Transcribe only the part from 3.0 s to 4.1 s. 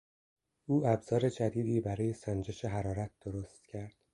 درست کرد.